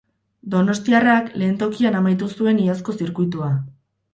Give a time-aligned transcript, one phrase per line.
[0.53, 3.53] Donostiarrak lehen tokian amaitu zuen iazko zirkuitua.